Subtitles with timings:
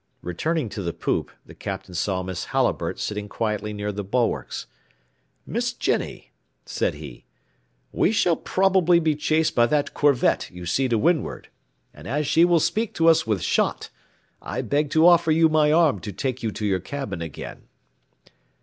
[0.23, 4.65] Returning to the poop, the Captain saw Miss Halliburtt sitting quietly near the bulwarks.
[5.45, 6.31] "Miss Jenny,"
[6.65, 7.25] said he,
[7.91, 11.49] "we shall probably be chased by that corvette you see to windward,
[11.93, 13.91] and as she will speak to us with shot,
[14.41, 17.67] I beg to offer you my arm to take you to your cabin again."